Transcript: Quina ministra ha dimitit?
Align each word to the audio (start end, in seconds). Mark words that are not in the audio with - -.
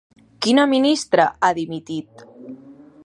Quina 0.45 0.63
ministra 0.71 1.27
ha 1.41 1.51
dimitit? 1.59 2.25